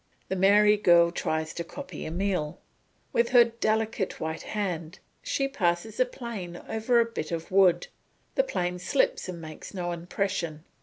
[0.29, 2.59] The merry girl tries to copy Emile.
[3.13, 7.85] With her delicate white hand she passes a plane over a bit of wood;
[8.33, 10.63] the plane slips and makes no impression.